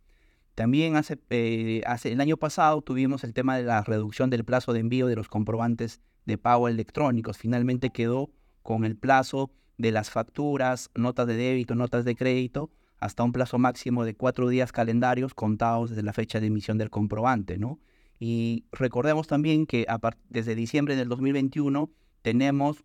También 0.55 0.93
eh, 1.29 1.81
hace, 1.85 2.13
el 2.13 2.21
año 2.21 2.37
pasado 2.37 2.81
tuvimos 2.81 3.25
el 3.25 3.33
tema 3.33 3.57
de 3.57 3.63
la 3.63 3.83
reducción 3.83 4.29
del 4.29 4.45
plazo 4.45 4.71
de 4.71 4.79
envío 4.79 5.07
de 5.07 5.17
los 5.17 5.27
comprobantes 5.27 5.99
de 6.25 6.37
pago 6.37 6.69
electrónicos. 6.69 7.37
Finalmente 7.37 7.89
quedó 7.89 8.29
con 8.63 8.85
el 8.85 8.95
plazo 8.95 9.51
de 9.77 9.91
las 9.91 10.09
facturas, 10.09 10.89
notas 10.95 11.27
de 11.27 11.35
débito, 11.35 11.75
notas 11.75 12.05
de 12.05 12.15
crédito, 12.15 12.69
hasta 12.99 13.23
un 13.23 13.31
plazo 13.31 13.57
máximo 13.57 14.05
de 14.05 14.15
cuatro 14.15 14.49
días 14.49 14.71
calendarios 14.71 15.33
contados 15.33 15.89
desde 15.89 16.03
la 16.03 16.13
fecha 16.13 16.39
de 16.39 16.47
emisión 16.47 16.77
del 16.77 16.89
comprobante, 16.89 17.57
¿no? 17.57 17.79
Y 18.19 18.65
recordemos 18.71 19.27
también 19.27 19.65
que 19.65 19.85
desde 20.29 20.55
diciembre 20.55 20.95
del 20.95 21.09
2021 21.09 21.89
tenemos 22.21 22.83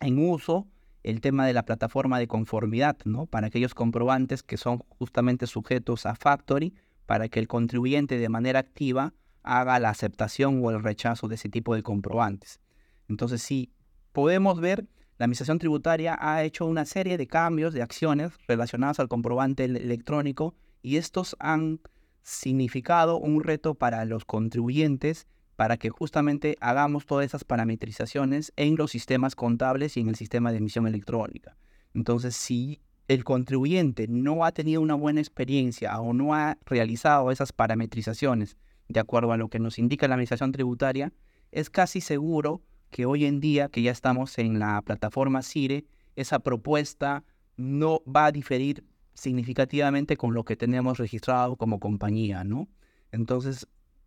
en 0.00 0.18
uso 0.18 0.66
el 1.02 1.20
tema 1.20 1.46
de 1.46 1.52
la 1.52 1.64
plataforma 1.64 2.18
de 2.18 2.28
conformidad, 2.28 2.96
¿no? 3.04 3.26
Para 3.26 3.48
aquellos 3.48 3.74
comprobantes 3.74 4.42
que 4.42 4.56
son 4.56 4.78
justamente 4.88 5.46
sujetos 5.46 6.06
a 6.06 6.14
Factory 6.14 6.74
para 7.06 7.28
que 7.28 7.40
el 7.40 7.48
contribuyente 7.48 8.18
de 8.18 8.28
manera 8.28 8.60
activa 8.60 9.14
haga 9.42 9.78
la 9.80 9.90
aceptación 9.90 10.60
o 10.64 10.70
el 10.70 10.82
rechazo 10.82 11.28
de 11.28 11.34
ese 11.34 11.48
tipo 11.48 11.74
de 11.74 11.82
comprobantes. 11.82 12.60
Entonces, 13.08 13.42
sí, 13.42 13.72
podemos 14.12 14.60
ver, 14.60 14.86
la 15.22 15.26
Administración 15.26 15.60
Tributaria 15.60 16.18
ha 16.20 16.42
hecho 16.42 16.66
una 16.66 16.84
serie 16.84 17.16
de 17.16 17.28
cambios, 17.28 17.72
de 17.72 17.80
acciones 17.80 18.32
relacionadas 18.48 18.98
al 18.98 19.06
comprobante 19.06 19.66
electrónico 19.66 20.56
y 20.82 20.96
estos 20.96 21.36
han 21.38 21.78
significado 22.22 23.18
un 23.18 23.44
reto 23.44 23.74
para 23.74 24.04
los 24.04 24.24
contribuyentes 24.24 25.28
para 25.54 25.76
que 25.76 25.90
justamente 25.90 26.56
hagamos 26.60 27.06
todas 27.06 27.24
esas 27.24 27.44
parametrizaciones 27.44 28.52
en 28.56 28.74
los 28.74 28.90
sistemas 28.90 29.36
contables 29.36 29.96
y 29.96 30.00
en 30.00 30.08
el 30.08 30.16
sistema 30.16 30.50
de 30.50 30.58
emisión 30.58 30.88
electrónica. 30.88 31.56
Entonces, 31.94 32.34
si 32.34 32.80
el 33.06 33.22
contribuyente 33.22 34.08
no 34.08 34.44
ha 34.44 34.50
tenido 34.50 34.80
una 34.80 34.94
buena 34.94 35.20
experiencia 35.20 36.00
o 36.00 36.14
no 36.14 36.34
ha 36.34 36.58
realizado 36.66 37.30
esas 37.30 37.52
parametrizaciones 37.52 38.56
de 38.88 38.98
acuerdo 38.98 39.30
a 39.30 39.36
lo 39.36 39.50
que 39.50 39.60
nos 39.60 39.78
indica 39.78 40.08
la 40.08 40.14
Administración 40.14 40.50
Tributaria, 40.50 41.12
es 41.52 41.70
casi 41.70 42.00
seguro 42.00 42.60
que 42.92 43.06
hoy 43.06 43.24
en 43.24 43.40
día, 43.40 43.68
que 43.68 43.82
ya 43.82 43.90
estamos 43.90 44.38
en 44.38 44.60
la 44.60 44.80
plataforma 44.82 45.42
CIRE, 45.42 45.84
esa 46.14 46.38
propuesta 46.38 47.24
no 47.56 48.02
va 48.04 48.26
a 48.26 48.32
diferir 48.32 48.84
significativamente 49.14 50.16
con 50.16 50.34
lo 50.34 50.44
que 50.44 50.56
tenemos 50.56 50.98
registrado 50.98 51.56
como 51.56 51.80
compañía, 51.80 52.44
¿no? 52.44 52.68
Entonces, 53.10 53.66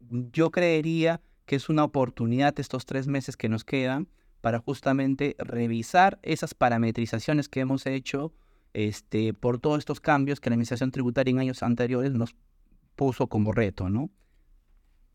yo 0.10 0.52
creería 0.52 1.22
que 1.46 1.58
es 1.58 1.68
una 1.68 1.84
oportunidad 1.84 2.58
estos 2.60 2.86
tres 2.86 3.08
meses 3.08 3.36
que 3.36 3.50
nos 3.50 3.66
quedan 3.66 4.08
para 4.42 4.60
justamente 4.60 5.36
revisar 5.40 6.20
esas 6.22 6.54
parametrizaciones 6.54 7.50
que 7.50 7.60
hemos 7.62 7.86
hecho 7.86 8.34
este, 8.74 9.34
por 9.34 9.60
todos 9.60 9.80
estos 9.80 10.00
cambios 10.00 10.40
que 10.40 10.50
la 10.50 10.56
Administración 10.56 10.92
Tributaria 10.92 11.32
en 11.32 11.40
años 11.40 11.64
anteriores 11.64 12.14
nos 12.14 12.36
puso 12.96 13.28
como 13.28 13.52
reto, 13.52 13.90
¿no? 13.90 14.10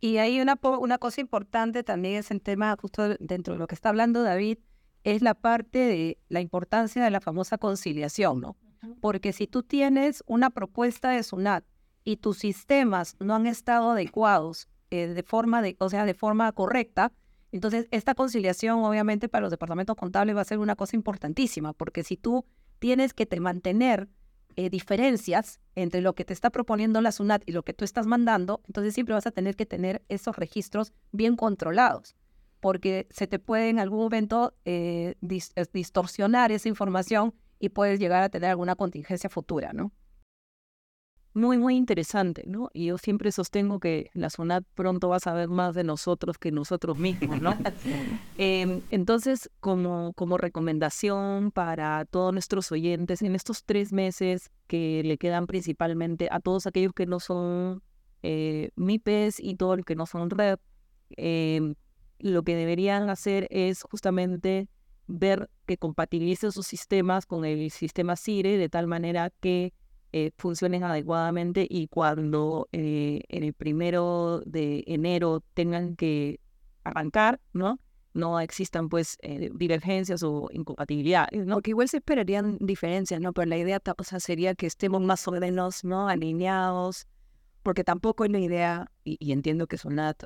Y 0.00 0.16
hay 0.16 0.40
una, 0.40 0.58
una 0.62 0.98
cosa 0.98 1.20
importante 1.20 1.82
también 1.82 2.16
es 2.16 2.30
el 2.30 2.40
tema, 2.40 2.74
justo 2.80 3.16
dentro 3.18 3.54
de 3.54 3.58
lo 3.60 3.66
que 3.66 3.74
está 3.74 3.90
hablando 3.90 4.22
David, 4.22 4.58
es 5.04 5.22
la 5.22 5.34
parte 5.34 5.78
de 5.78 6.18
la 6.28 6.40
importancia 6.40 7.02
de 7.02 7.10
la 7.10 7.20
famosa 7.20 7.58
conciliación, 7.58 8.40
¿no? 8.40 8.56
Porque 9.00 9.32
si 9.32 9.46
tú 9.46 9.62
tienes 9.62 10.24
una 10.26 10.50
propuesta 10.50 11.10
de 11.10 11.22
SUNAT 11.22 11.64
y 12.02 12.16
tus 12.16 12.38
sistemas 12.38 13.16
no 13.20 13.34
han 13.34 13.46
estado 13.46 13.90
adecuados 13.90 14.68
eh, 14.90 15.06
de 15.06 15.22
forma 15.22 15.60
de, 15.60 15.76
o 15.78 15.90
sea, 15.90 16.06
de 16.06 16.14
forma 16.14 16.50
correcta, 16.52 17.12
entonces 17.52 17.88
esta 17.90 18.14
conciliación 18.14 18.82
obviamente 18.84 19.28
para 19.28 19.42
los 19.42 19.50
departamentos 19.50 19.96
contables 19.96 20.36
va 20.36 20.40
a 20.40 20.44
ser 20.44 20.58
una 20.58 20.76
cosa 20.76 20.96
importantísima, 20.96 21.74
porque 21.74 22.04
si 22.04 22.16
tú 22.16 22.46
tienes 22.78 23.12
que 23.12 23.26
te 23.26 23.38
mantener 23.40 24.08
eh, 24.56 24.70
diferencias 24.70 25.60
entre 25.74 26.00
lo 26.00 26.14
que 26.14 26.24
te 26.24 26.32
está 26.32 26.50
proponiendo 26.50 27.00
la 27.00 27.12
SUNAT 27.12 27.42
y 27.46 27.52
lo 27.52 27.62
que 27.62 27.72
tú 27.72 27.84
estás 27.84 28.06
mandando, 28.06 28.60
entonces 28.66 28.94
siempre 28.94 29.14
vas 29.14 29.26
a 29.26 29.30
tener 29.30 29.56
que 29.56 29.66
tener 29.66 30.02
esos 30.08 30.36
registros 30.36 30.92
bien 31.12 31.36
controlados, 31.36 32.16
porque 32.60 33.06
se 33.10 33.26
te 33.26 33.38
puede 33.38 33.68
en 33.68 33.78
algún 33.78 34.00
momento 34.00 34.54
eh, 34.64 35.14
distorsionar 35.20 36.52
esa 36.52 36.68
información 36.68 37.34
y 37.58 37.70
puedes 37.70 38.00
llegar 38.00 38.22
a 38.22 38.28
tener 38.28 38.50
alguna 38.50 38.76
contingencia 38.76 39.30
futura, 39.30 39.72
¿no? 39.72 39.92
Muy, 41.32 41.58
muy 41.58 41.76
interesante, 41.76 42.42
¿no? 42.46 42.70
Y 42.72 42.86
yo 42.86 42.98
siempre 42.98 43.30
sostengo 43.30 43.78
que 43.78 44.10
la 44.14 44.30
SUNAT 44.30 44.64
pronto 44.74 45.08
va 45.08 45.16
a 45.16 45.20
saber 45.20 45.48
más 45.48 45.74
de 45.74 45.84
nosotros 45.84 46.38
que 46.38 46.50
nosotros 46.50 46.98
mismos, 46.98 47.40
¿no? 47.40 47.56
Em, 48.38 48.80
entonces, 48.90 49.50
como, 49.60 50.12
como 50.14 50.38
recomendación 50.38 51.52
para 51.52 52.04
todos 52.06 52.32
nuestros 52.32 52.72
oyentes, 52.72 53.22
en 53.22 53.34
estos 53.34 53.64
tres 53.64 53.92
meses 53.92 54.50
que 54.66 55.02
le 55.04 55.18
quedan 55.18 55.46
principalmente 55.46 56.28
a 56.30 56.40
todos 56.40 56.66
aquellos 56.66 56.92
que 56.94 57.06
no 57.06 57.20
son 57.20 57.82
eh, 58.22 58.70
MIPES 58.76 59.40
y 59.40 59.56
todos 59.56 59.76
los 59.76 59.86
que 59.86 59.94
no 59.94 60.06
son 60.06 60.30
REP, 60.30 60.60
em, 61.16 61.74
lo 62.18 62.42
que 62.42 62.56
deberían 62.56 63.08
hacer 63.08 63.46
es 63.50 63.82
justamente 63.82 64.68
ver 65.06 65.50
que 65.66 65.76
compatibilice 65.76 66.50
sus 66.50 66.66
sistemas 66.66 67.26
con 67.26 67.44
el 67.44 67.70
sistema 67.70 68.16
CIRE 68.16 68.56
de 68.58 68.68
tal 68.68 68.86
manera 68.86 69.30
que 69.40 69.72
eh, 70.12 70.32
funcionen 70.38 70.82
adecuadamente 70.82 71.66
y 71.70 71.86
cuando 71.86 72.68
eh, 72.72 73.22
en 73.28 73.44
el 73.44 73.52
primero 73.52 74.42
de 74.44 74.82
enero 74.88 75.44
tengan 75.54 75.94
que 75.94 76.40
arrancar, 76.82 77.40
¿no? 77.52 77.78
No 78.12 78.40
existan 78.40 78.88
pues 78.88 79.18
eh, 79.22 79.50
divergencias 79.54 80.24
o 80.24 80.48
incompatibilidades, 80.52 81.46
¿no? 81.46 81.54
Porque 81.54 81.70
igual 81.70 81.88
se 81.88 81.98
esperarían 81.98 82.58
diferencias, 82.60 83.20
¿no? 83.20 83.32
Pero 83.32 83.46
la 83.46 83.58
idea 83.58 83.80
o 83.96 84.02
sea, 84.02 84.18
sería 84.18 84.56
que 84.56 84.66
estemos 84.66 85.00
más 85.00 85.28
o 85.28 85.32
menos, 85.32 85.84
¿no? 85.84 86.08
Alineados, 86.08 87.06
porque 87.62 87.84
tampoco 87.84 88.24
es 88.24 88.32
la 88.32 88.40
idea, 88.40 88.90
y, 89.04 89.30
entiendo 89.30 89.68
que 89.68 89.78
Sonat 89.78 90.24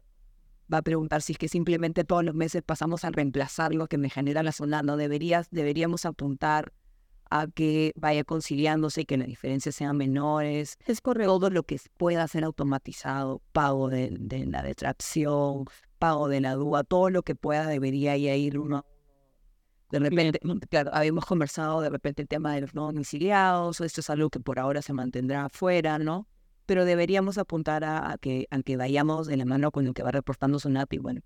va 0.73 0.79
a 0.79 0.83
preguntar 0.83 1.21
si 1.21 1.33
es 1.33 1.39
que 1.39 1.49
simplemente 1.49 2.05
todos 2.05 2.25
los 2.25 2.35
meses 2.35 2.63
pasamos 2.63 3.05
a 3.05 3.11
reemplazar 3.11 3.75
lo 3.75 3.87
que 3.87 3.99
me 3.99 4.09
genera 4.09 4.43
la 4.43 4.53
Sonat, 4.53 4.83
¿no? 4.85 4.97
Deberías, 4.97 5.51
deberíamos 5.51 6.07
apuntar 6.07 6.73
a 7.35 7.49
que 7.49 7.93
vaya 7.97 8.23
conciliándose 8.23 9.01
y 9.01 9.05
que 9.07 9.17
las 9.17 9.27
diferencias 9.27 9.75
sean 9.75 9.97
menores. 9.97 10.79
Es 10.87 11.01
por 11.01 11.19
todo 11.19 11.51
lo 11.51 11.65
que 11.65 11.81
pueda 11.97 12.29
ser 12.29 12.45
automatizado, 12.45 13.43
pago 13.51 13.89
de, 13.89 14.17
la 14.47 14.63
detracción, 14.63 15.65
pago 15.99 16.29
de 16.29 16.41
la 16.41 16.55
duda, 16.55 16.85
todo 16.85 17.11
lo 17.11 17.25
que 17.25 17.35
pueda 17.35 17.67
debería 17.67 18.17
ir 18.17 18.57
uno 18.57 18.87
de 19.91 19.99
repente, 19.99 20.41
claro, 20.71 20.91
habíamos 20.93 21.25
conversado 21.25 21.81
de 21.81 21.91
repente 21.91 22.23
el 22.23 22.29
tema 22.29 22.55
de 22.55 22.63
los 22.63 22.75
no 22.75 22.87
domiciliados, 22.87 23.81
esto 23.81 24.01
es 24.01 24.11
algo 24.11 24.29
que 24.29 24.41
por 24.41 24.59
ahora 24.59 24.83
se 24.83 24.93
mantendrá 24.93 25.45
afuera, 25.45 25.99
¿no? 25.99 26.27
Pero 26.67 26.85
deberíamos 26.85 27.39
apuntar 27.39 27.85
a, 27.85 28.17
que, 28.21 28.47
a 28.51 28.61
que 28.63 28.77
vayamos 28.77 29.27
de 29.29 29.37
la 29.37 29.45
mano 29.45 29.71
con 29.71 29.85
lo 29.85 29.93
que 29.93 30.03
va 30.03 30.11
reportando 30.11 30.59
SUNAP 30.59 30.95
y 30.95 30.99
bueno, 30.99 31.21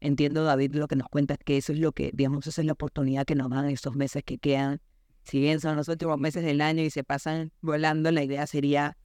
entiendo 0.00 0.44
David 0.44 0.74
lo 0.74 0.88
que 0.88 0.96
nos 0.96 1.08
cuenta, 1.08 1.36
que 1.36 1.56
eso 1.56 1.72
es 1.72 1.78
lo 1.78 1.92
que, 1.92 2.12
digamos, 2.14 2.46
esa 2.46 2.62
es 2.62 2.66
la 2.66 2.74
oportunidad 2.74 3.26
que 3.26 3.34
nos 3.34 3.50
dan 3.50 3.68
estos 3.68 3.94
meses 3.94 4.22
que 4.24 4.38
quedan 4.38 4.80
si 5.24 5.40
bien 5.40 5.60
son 5.60 5.76
los 5.76 5.88
últimos 5.88 6.18
meses 6.18 6.44
del 6.44 6.60
año 6.60 6.82
y 6.82 6.90
se 6.90 7.02
pasan 7.02 7.50
volando, 7.60 8.10
la 8.10 8.22
idea 8.22 8.46
sería 8.46 8.96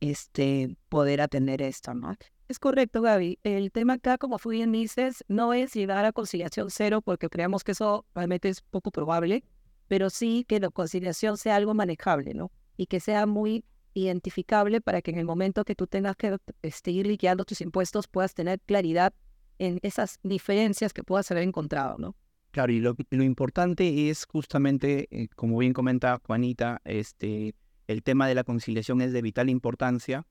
este, 0.00 0.76
poder 0.88 1.20
atender 1.20 1.62
esto, 1.62 1.94
¿no? 1.94 2.14
Es 2.48 2.58
correcto, 2.58 3.02
Gaby. 3.02 3.38
El 3.42 3.70
tema 3.72 3.94
acá, 3.94 4.16
como 4.16 4.38
fui 4.38 4.56
bien 4.56 4.72
dices, 4.72 5.24
no 5.28 5.52
es 5.52 5.74
llegar 5.74 6.04
a 6.04 6.12
conciliación 6.12 6.70
cero 6.70 7.02
porque 7.02 7.28
creemos 7.28 7.64
que 7.64 7.72
eso 7.72 8.06
realmente 8.14 8.48
es 8.48 8.62
poco 8.62 8.90
probable, 8.90 9.44
pero 9.86 10.08
sí 10.08 10.44
que 10.48 10.60
la 10.60 10.70
conciliación 10.70 11.36
sea 11.36 11.56
algo 11.56 11.74
manejable, 11.74 12.34
¿no? 12.34 12.50
Y 12.76 12.86
que 12.86 13.00
sea 13.00 13.26
muy 13.26 13.64
identificable 13.94 14.80
para 14.80 15.02
que 15.02 15.10
en 15.10 15.18
el 15.18 15.24
momento 15.24 15.64
que 15.64 15.74
tú 15.74 15.86
tengas 15.86 16.16
que 16.16 16.38
este, 16.62 16.90
ir 16.90 17.06
liquidando 17.06 17.44
tus 17.44 17.60
impuestos 17.60 18.06
puedas 18.06 18.34
tener 18.34 18.60
claridad 18.60 19.12
en 19.58 19.80
esas 19.82 20.18
diferencias 20.22 20.92
que 20.92 21.02
puedas 21.02 21.30
haber 21.30 21.42
encontrado, 21.42 21.96
¿no? 21.98 22.14
Claro, 22.50 22.72
y 22.72 22.80
lo, 22.80 22.94
importante 23.10 24.08
es 24.08 24.24
justamente, 24.24 25.06
eh, 25.10 25.28
como 25.36 25.58
bien 25.58 25.72
comenta 25.72 26.20
Juanita, 26.26 26.80
este, 26.84 27.54
el 27.86 28.02
tema 28.02 28.26
de 28.26 28.34
la 28.34 28.44
conciliación 28.44 29.00
es 29.02 29.12
de 29.12 29.22
vital 29.22 29.50
importancia, 29.50 30.26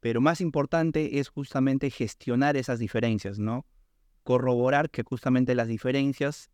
pero 0.00 0.20
más 0.20 0.40
importante 0.40 1.20
es 1.20 1.28
justamente 1.28 1.90
gestionar 1.90 2.56
esas 2.56 2.78
diferencias, 2.78 3.38
¿no? 3.38 3.66
Corroborar 4.24 4.90
que 4.90 5.02
justamente 5.04 5.54
las 5.54 5.68
diferencias 5.68 6.50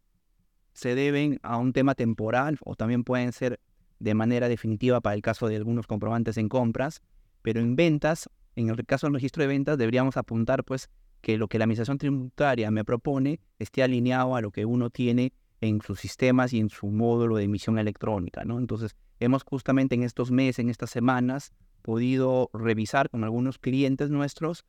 se 0.75 0.95
deben 0.95 1.39
a 1.43 1.57
un 1.57 1.73
tema 1.73 1.95
temporal 1.95 2.59
o 2.65 2.75
también 2.75 3.03
pueden 3.03 3.33
ser 3.33 3.61
de 3.99 4.15
manera 4.15 4.49
definitiva 4.49 5.01
para 5.01 5.15
el 5.15 5.23
caso 5.23 5.49
de 5.49 5.57
algunos 5.57 5.87
comprobantes 5.87 6.37
en 6.37 6.51
compras, 6.51 7.01
pero 7.41 7.61
en 7.61 7.77
ventas, 7.77 8.29
en 8.55 8.69
el 8.69 8.85
caso 8.85 9.07
del 9.07 9.15
registro 9.15 9.43
de 9.43 9.47
ventas, 9.47 9.79
deberíamos 9.79 10.19
apuntar 10.19 10.65
pues 10.65 10.91
que 11.27 11.39
lo 11.39 11.49
que 11.49 11.59
la 11.59 11.65
Administración 11.65 11.99
Tributaria 11.99 12.71
me 12.71 12.85
propone 12.85 13.41
esté 13.59 13.83
alineado 13.83 14.37
a 14.37 14.41
lo 14.41 14.53
que 14.53 14.65
uno 14.65 14.91
tiene 14.91 15.33
en 15.61 15.83
sus 15.83 15.99
sistemas 15.99 16.53
y 16.53 16.61
en 16.61 16.71
su 16.71 16.87
módulo 16.87 17.35
de 17.35 17.43
emisión 17.43 17.81
electrónica, 17.81 18.45
¿no? 18.45 18.61
Entonces, 18.61 18.95
hemos 19.19 19.43
justamente 19.43 19.97
en 19.97 20.05
estos 20.05 20.31
meses, 20.31 20.61
en 20.61 20.71
estas 20.71 20.91
semanas, 20.91 21.53
podido 21.83 22.49
revisar 22.53 23.11
con 23.11 23.25
algunos 23.25 23.59
clientes 23.59 24.09
nuestros 24.09 24.65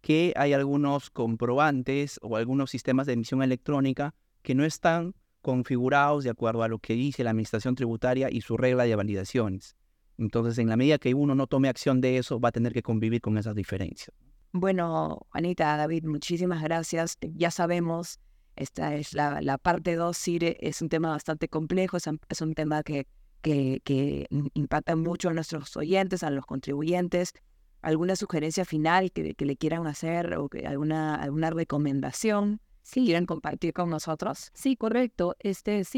que 0.00 0.32
hay 0.36 0.54
algunos 0.54 1.10
comprobantes 1.10 2.18
o 2.22 2.36
algunos 2.38 2.70
sistemas 2.70 3.06
de 3.06 3.12
emisión 3.12 3.42
electrónica 3.42 4.14
que 4.40 4.54
no 4.54 4.64
están 4.64 5.14
configurados 5.42 6.24
de 6.24 6.30
acuerdo 6.30 6.62
a 6.62 6.68
lo 6.68 6.78
que 6.78 6.94
dice 6.94 7.22
la 7.22 7.32
Administración 7.32 7.74
Tributaria 7.74 8.30
y 8.30 8.40
su 8.40 8.56
regla 8.56 8.84
de 8.84 8.96
validaciones. 8.96 9.76
Entonces, 10.16 10.56
en 10.56 10.70
la 10.70 10.78
medida 10.78 10.96
que 10.96 11.12
uno 11.12 11.34
no 11.34 11.46
tome 11.48 11.68
acción 11.68 12.00
de 12.00 12.16
eso, 12.16 12.40
va 12.40 12.48
a 12.48 12.52
tener 12.52 12.72
que 12.72 12.82
convivir 12.82 13.20
con 13.20 13.36
esas 13.36 13.54
diferencias. 13.54 14.16
Bueno, 14.52 15.26
Anita, 15.32 15.76
David, 15.76 16.04
muchísimas 16.04 16.62
gracias. 16.62 17.18
Ya 17.20 17.50
sabemos, 17.50 18.18
esta 18.56 18.94
es 18.94 19.12
la, 19.12 19.58
parte 19.58 19.94
2, 19.94 20.16
CIRE, 20.16 20.56
es 20.60 20.80
un 20.80 20.88
tema 20.88 21.10
bastante 21.10 21.48
complejo, 21.48 21.96
es, 21.96 22.40
un 22.40 22.54
tema 22.54 22.82
que, 22.82 23.06
que, 23.42 24.26
impacta 24.54 24.96
mucho 24.96 25.28
a 25.28 25.34
nuestros 25.34 25.76
oyentes, 25.76 26.22
a 26.22 26.30
los 26.30 26.46
contribuyentes. 26.46 27.34
¿Alguna 27.82 28.16
sugerencia 28.16 28.64
final 28.64 29.12
que, 29.12 29.34
le 29.38 29.56
quieran 29.56 29.86
hacer 29.86 30.34
o 30.36 30.48
que 30.48 30.66
alguna, 30.66 31.14
alguna 31.14 31.50
recomendación? 31.50 32.60
Sí, 32.82 33.04
quieren 33.04 33.26
compartir 33.26 33.74
con 33.74 33.90
nosotros. 33.90 34.50
Sí, 34.54 34.76
correcto. 34.76 35.36
Este, 35.40 35.84
sí, 35.84 35.96